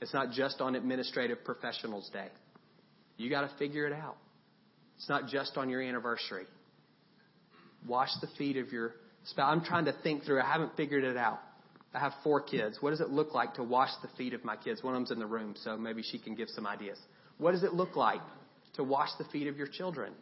[0.00, 2.28] It's not just on Administrative Professionals Day.
[3.18, 4.16] You got to figure it out.
[4.96, 6.46] It's not just on your anniversary.
[7.86, 9.52] Wash the feet of your spouse.
[9.52, 10.40] I'm trying to think through.
[10.40, 11.40] I haven't figured it out.
[11.94, 12.78] I have four kids.
[12.80, 14.82] What does it look like to wash the feet of my kids?
[14.82, 16.98] One of them's in the room, so maybe she can give some ideas.
[17.36, 18.22] What does it look like
[18.74, 20.14] to wash the feet of your children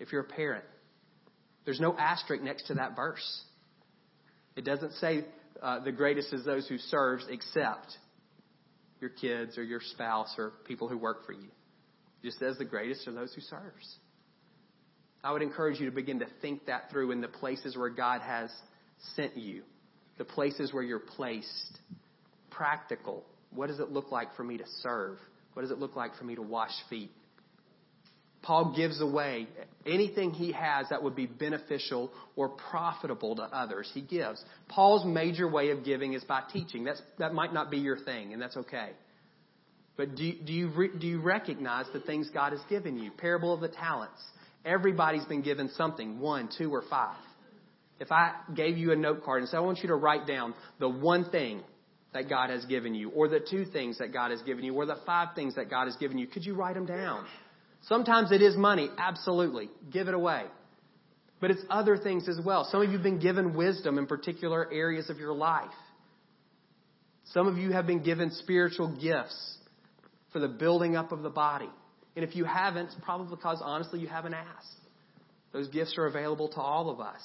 [0.00, 0.64] if you're a parent?
[1.70, 3.42] There's no asterisk next to that verse.
[4.56, 5.24] It doesn't say
[5.62, 7.96] uh, the greatest is those who serves except
[9.00, 11.46] your kids or your spouse or people who work for you.
[11.46, 13.98] It just says the greatest are those who serves.
[15.22, 18.20] I would encourage you to begin to think that through in the places where God
[18.22, 18.50] has
[19.14, 19.62] sent you,
[20.18, 21.78] the places where you're placed.
[22.50, 23.24] Practical.
[23.54, 25.18] What does it look like for me to serve?
[25.52, 27.12] What does it look like for me to wash feet?
[28.42, 29.48] Paul gives away
[29.86, 33.90] anything he has that would be beneficial or profitable to others.
[33.92, 34.42] He gives.
[34.68, 36.84] Paul's major way of giving is by teaching.
[36.84, 38.90] That's, that might not be your thing, and that's okay.
[39.96, 43.10] But do, do, you, re, do you recognize the things God has given you?
[43.10, 44.20] Parable of the talents.
[44.64, 47.18] Everybody's been given something one, two, or five.
[47.98, 50.54] If I gave you a note card and said, I want you to write down
[50.78, 51.60] the one thing
[52.14, 54.86] that God has given you, or the two things that God has given you, or
[54.86, 57.26] the five things that God has given you, could you write them down?
[57.82, 59.70] Sometimes it is money, absolutely.
[59.90, 60.44] Give it away.
[61.40, 62.68] But it's other things as well.
[62.70, 65.70] Some of you have been given wisdom in particular areas of your life.
[67.32, 69.58] Some of you have been given spiritual gifts
[70.32, 71.70] for the building up of the body.
[72.16, 74.66] And if you haven't, it's probably because honestly you haven't asked.
[75.52, 77.20] Those gifts are available to all of us.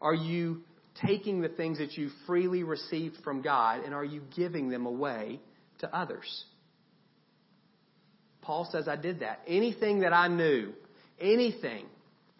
[0.00, 0.62] Are you
[1.06, 5.40] taking the things that you freely received from God and are you giving them away
[5.80, 6.44] to others?
[8.48, 9.42] Paul says, I did that.
[9.46, 10.72] Anything that I knew,
[11.20, 11.84] anything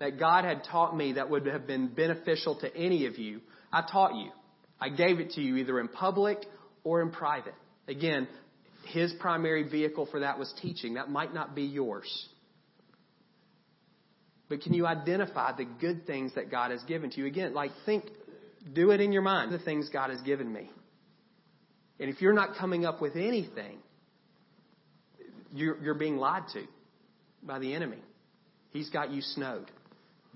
[0.01, 3.83] that God had taught me that would have been beneficial to any of you, I
[3.83, 4.31] taught you.
[4.81, 6.39] I gave it to you either in public
[6.83, 7.53] or in private.
[7.89, 8.27] Again,
[8.87, 10.95] his primary vehicle for that was teaching.
[10.95, 12.09] That might not be yours.
[14.49, 17.27] But can you identify the good things that God has given to you?
[17.27, 18.05] Again, like think,
[18.73, 20.71] do it in your mind, the things God has given me.
[22.01, 23.81] And if you're not coming up with anything,
[25.55, 26.65] you're, you're being lied to
[27.43, 27.99] by the enemy.
[28.71, 29.71] He's got you snowed.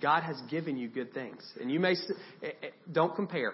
[0.00, 1.40] God has given you good things.
[1.60, 3.52] And you may, eh, eh, don't compare.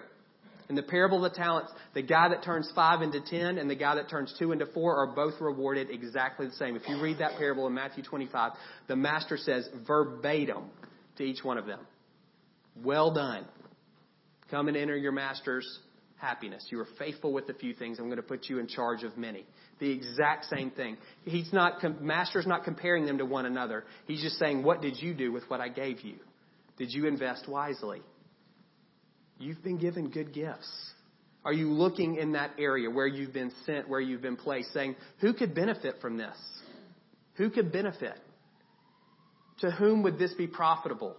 [0.69, 3.75] In the parable of the talents, the guy that turns five into ten and the
[3.75, 6.75] guy that turns two into four are both rewarded exactly the same.
[6.75, 8.51] If you read that parable in Matthew 25,
[8.87, 10.65] the master says verbatim
[11.17, 11.79] to each one of them,
[12.83, 13.45] Well done.
[14.51, 15.79] Come and enter your master's
[16.19, 16.65] happiness.
[16.69, 17.99] You are faithful with a few things.
[17.99, 19.45] I'm going to put you in charge of many.
[19.79, 20.97] The exact same thing.
[21.23, 23.85] He's not, Master's not comparing them to one another.
[24.05, 26.15] He's just saying, what did you do with what I gave you?
[26.77, 28.01] Did you invest wisely?
[29.37, 30.69] You've been given good gifts.
[31.45, 34.95] Are you looking in that area where you've been sent, where you've been placed, saying,
[35.21, 36.35] who could benefit from this?
[37.35, 38.19] Who could benefit?
[39.59, 41.15] To whom would this be profitable?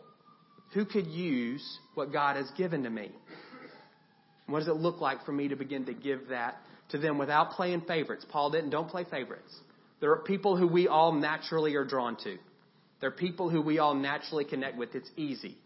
[0.74, 3.10] Who could use what God has given to me?
[4.50, 6.56] What does it look like for me to begin to give that
[6.90, 8.26] to them without playing favorites?
[8.28, 8.70] Paul didn't.
[8.70, 9.54] Don't play favorites.
[10.00, 12.36] There are people who we all naturally are drawn to.
[13.00, 14.94] There are people who we all naturally connect with.
[14.94, 15.56] It's easy.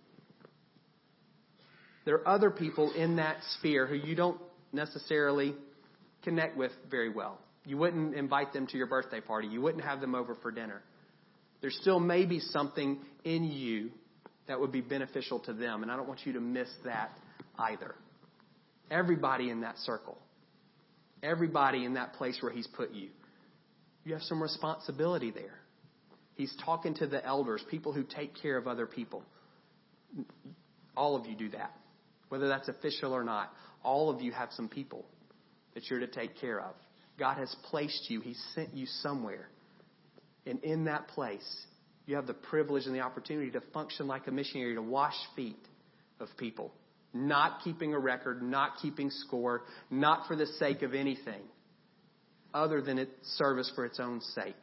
[2.05, 4.41] There are other people in that sphere who you don't
[4.73, 5.55] necessarily
[6.23, 7.39] connect with very well.
[7.65, 9.49] You wouldn't invite them to your birthday party.
[9.49, 10.83] You wouldn't have them over for dinner.
[11.63, 13.91] There still may be something in you
[14.47, 17.11] that would be beneficial to them, and I don't want you to miss that
[17.59, 17.95] either.
[18.91, 20.19] Everybody in that circle,
[21.23, 23.09] everybody in that place where He's put you,
[24.05, 25.59] you have some responsibility there.
[26.35, 29.23] He's talking to the elders, people who take care of other people.
[30.97, 31.73] All of you do that
[32.35, 33.53] whether that's official or not.
[33.85, 35.05] All of you have some people
[35.75, 36.75] that you're to take care of.
[37.17, 39.49] God has placed you, He sent you somewhere.
[40.45, 41.49] And in that place,
[42.07, 45.65] you have the privilege and the opportunity to function like a missionary, to wash feet
[46.19, 46.73] of people.
[47.15, 51.43] Not keeping a record, not keeping score, not for the sake of anything
[52.53, 54.55] other than its service for its own sake.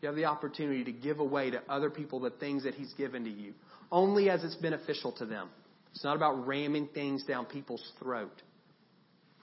[0.00, 3.24] You have the opportunity to give away to other people the things that He's given
[3.24, 3.52] to you,
[3.90, 5.48] only as it's beneficial to them.
[5.92, 8.42] It's not about ramming things down people's throat.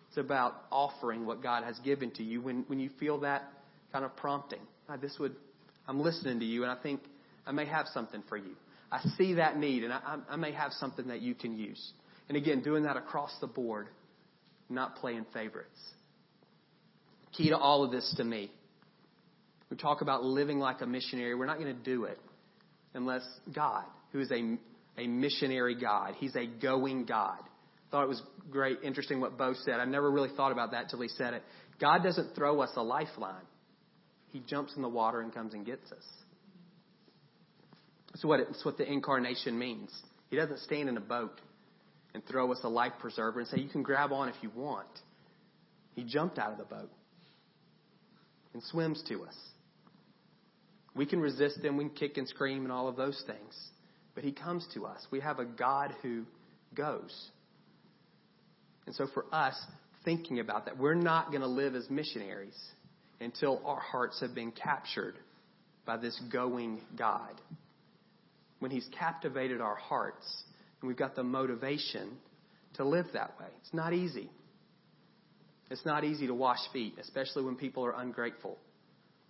[0.07, 3.43] It's about offering what God has given to you when, when you feel that
[3.91, 4.61] kind of prompting.
[4.87, 5.35] God, this would,
[5.87, 7.01] I'm listening to you and I think
[7.45, 8.55] I may have something for you.
[8.95, 11.93] I see that need and I, I may have something that you can use.
[12.29, 13.87] And again, doing that across the board,
[14.69, 15.79] not playing favorites.
[17.33, 18.51] Key to all of this to me.
[19.69, 21.35] We talk about living like a missionary.
[21.35, 22.19] We're not going to do it
[22.93, 24.57] unless God, who is a
[24.97, 26.13] a missionary God.
[26.17, 27.39] He's a going God.
[27.91, 29.79] Thought it was great, interesting what Bo said.
[29.79, 31.43] I never really thought about that till he said it.
[31.79, 33.43] God doesn't throw us a lifeline.
[34.31, 36.03] He jumps in the water and comes and gets us.
[38.15, 39.91] That's what, it, that's what the incarnation means.
[40.29, 41.41] He doesn't stand in a boat
[42.13, 44.87] and throw us a life preserver and say, you can grab on if you want.
[45.95, 46.89] He jumped out of the boat
[48.53, 49.35] and swims to us.
[50.95, 53.53] We can resist him, we can kick and scream and all of those things.
[54.13, 55.05] But he comes to us.
[55.11, 56.23] We have a God who
[56.73, 57.13] goes.
[58.85, 59.61] And so for us,
[60.05, 62.57] thinking about that, we're not going to live as missionaries
[63.19, 65.15] until our hearts have been captured
[65.85, 67.41] by this going God.
[68.59, 70.43] When he's captivated our hearts
[70.81, 72.17] and we've got the motivation
[72.75, 73.47] to live that way.
[73.61, 74.29] It's not easy.
[75.71, 78.57] It's not easy to wash feet, especially when people are ungrateful.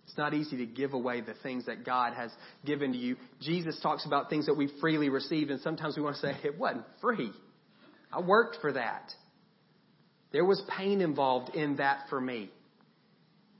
[0.06, 2.30] It's not easy to give away the things that God has
[2.64, 3.16] given to you.
[3.40, 6.58] Jesus talks about things that we freely received, and sometimes we want to say, it
[6.58, 7.32] wasn't free.
[8.12, 9.10] I worked for that.
[10.32, 12.50] There was pain involved in that for me.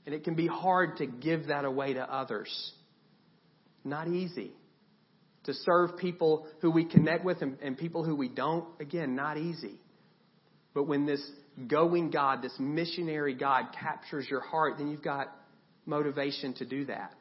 [0.05, 2.71] And it can be hard to give that away to others.
[3.83, 4.51] Not easy.
[5.47, 9.37] To serve people who we connect with and, and people who we don't, again, not
[9.37, 9.79] easy.
[10.73, 11.21] But when this
[11.67, 15.33] going God, this missionary God captures your heart, then you've got
[15.85, 17.13] motivation to do that.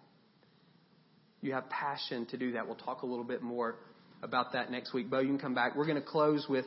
[1.41, 2.67] You have passion to do that.
[2.67, 3.77] We'll talk a little bit more
[4.23, 5.09] about that next week.
[5.09, 5.77] Bo, you can come back.
[5.77, 6.67] We're going to close with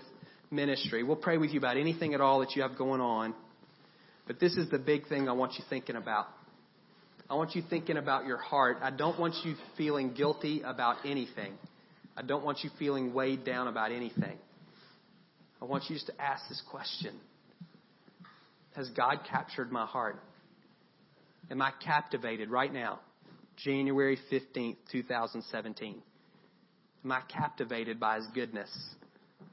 [0.50, 1.04] ministry.
[1.04, 3.36] We'll pray with you about anything at all that you have going on.
[4.26, 6.28] But this is the big thing I want you thinking about.
[7.30, 8.78] I want you thinking about your heart.
[8.82, 11.54] I don't want you feeling guilty about anything.
[12.18, 14.38] I don't want you feeling weighed down about anything.
[15.62, 17.16] I want you just to ask this question
[18.76, 20.22] Has God captured my heart?
[21.52, 23.00] am I captivated right now,
[23.58, 26.02] January 15th, 2017?
[27.04, 28.70] Am I captivated by His goodness,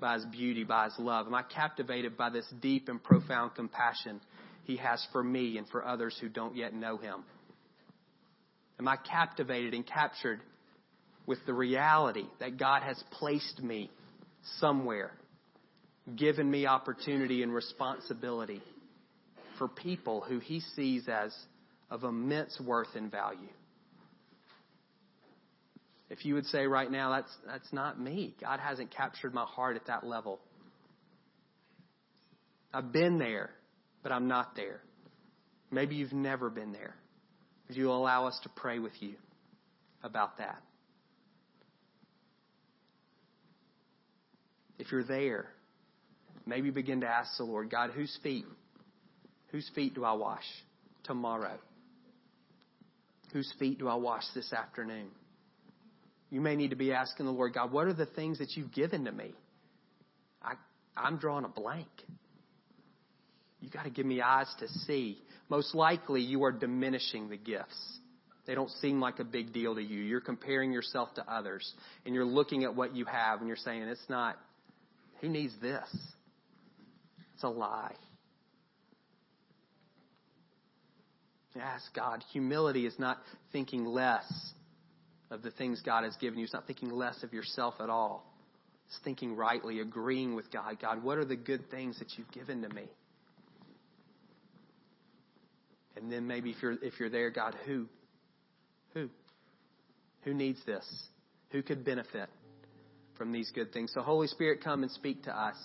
[0.00, 1.26] by His beauty, by His love?
[1.26, 4.20] Am I captivated by this deep and profound compassion
[4.64, 7.24] He has for me and for others who don't yet know Him?
[8.78, 10.40] Am I captivated and captured
[11.26, 13.90] with the reality that God has placed me
[14.58, 15.12] somewhere,
[16.14, 18.62] given me opportunity and responsibility
[19.58, 21.34] for people who He sees as
[21.90, 23.48] of immense worth and value.
[26.08, 28.34] If you would say right now, that's, that's not me.
[28.40, 30.38] God hasn't captured my heart at that level.
[32.72, 33.50] I've been there,
[34.02, 34.80] but I'm not there.
[35.70, 36.94] Maybe you've never been there.
[37.68, 39.14] You allow us to pray with you
[40.02, 40.62] about that?
[44.78, 45.46] If you're there,
[46.46, 48.44] maybe begin to ask the Lord, God, whose feet?
[49.48, 50.44] Whose feet do I wash
[51.04, 51.58] tomorrow?
[53.32, 55.08] Whose feet do I wash this afternoon?
[56.30, 58.72] You may need to be asking the Lord God, what are the things that you've
[58.72, 59.32] given to me?
[60.42, 60.54] I
[60.96, 61.88] I'm drawing a blank.
[63.60, 65.18] You got to give me eyes to see.
[65.48, 67.98] Most likely, you are diminishing the gifts.
[68.46, 70.00] They don't seem like a big deal to you.
[70.00, 71.72] You're comparing yourself to others,
[72.04, 74.36] and you're looking at what you have, and you're saying, it's not,
[75.20, 75.88] who needs this?
[77.34, 77.94] It's a lie.
[81.60, 82.22] Ask God.
[82.32, 83.18] Humility is not
[83.50, 84.30] thinking less
[85.30, 86.44] of the things God has given you.
[86.44, 88.32] It's not thinking less of yourself at all.
[88.88, 90.78] It's thinking rightly, agreeing with God.
[90.80, 92.84] God, what are the good things that you've given to me?
[95.96, 97.86] And then maybe if you're if you're there, God, who?
[98.94, 99.08] Who?
[100.22, 100.84] Who needs this?
[101.50, 102.28] Who could benefit
[103.16, 103.92] from these good things?
[103.94, 105.56] So Holy Spirit, come and speak to us.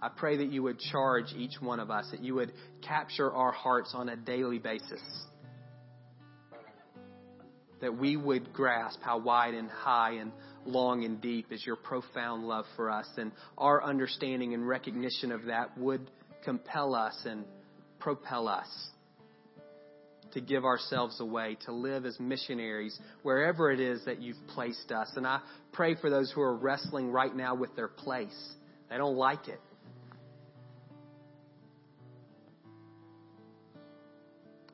[0.00, 2.52] I pray that you would charge each one of us, that you would
[2.86, 5.00] capture our hearts on a daily basis
[7.82, 10.32] that we would grasp how wide and high and
[10.64, 13.06] long and deep is your profound love for us.
[13.18, 16.08] And our understanding and recognition of that would
[16.44, 17.44] compel us and
[17.98, 18.68] propel us
[20.32, 25.10] to give ourselves away, to live as missionaries wherever it is that you've placed us.
[25.16, 25.40] And I
[25.72, 28.54] pray for those who are wrestling right now with their place.
[28.90, 29.60] They don't like it.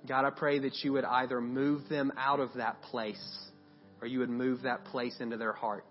[0.09, 3.39] God, I pray that you would either move them out of that place
[4.01, 5.85] or you would move that place into their heart.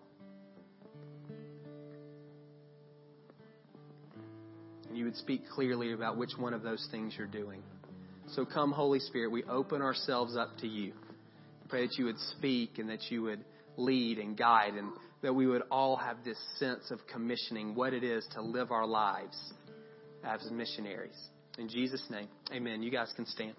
[4.88, 7.62] And you would speak clearly about which one of those things you're doing.
[8.30, 10.94] So come, Holy Spirit, we open ourselves up to you.
[11.70, 13.44] Pray that you would speak and that you would
[13.78, 18.04] lead and guide and that we would all have this sense of commissioning what it
[18.04, 19.38] is to live our lives
[20.24, 21.18] as missionaries.
[21.58, 22.84] In Jesus' name, amen.
[22.84, 23.56] You guys can stand.